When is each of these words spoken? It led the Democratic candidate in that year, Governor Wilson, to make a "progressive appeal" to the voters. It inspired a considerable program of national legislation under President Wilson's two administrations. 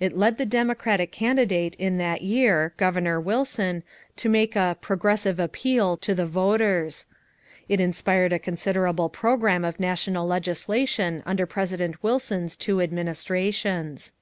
It 0.00 0.16
led 0.16 0.38
the 0.38 0.46
Democratic 0.46 1.12
candidate 1.12 1.74
in 1.74 1.98
that 1.98 2.22
year, 2.22 2.72
Governor 2.78 3.20
Wilson, 3.20 3.82
to 4.16 4.30
make 4.30 4.56
a 4.56 4.78
"progressive 4.80 5.38
appeal" 5.38 5.98
to 5.98 6.14
the 6.14 6.24
voters. 6.24 7.04
It 7.68 7.78
inspired 7.78 8.32
a 8.32 8.38
considerable 8.38 9.10
program 9.10 9.66
of 9.66 9.78
national 9.78 10.26
legislation 10.26 11.22
under 11.26 11.44
President 11.44 12.02
Wilson's 12.02 12.56
two 12.56 12.80
administrations. 12.80 14.14